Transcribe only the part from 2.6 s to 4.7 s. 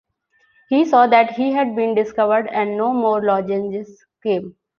no more lozenges came.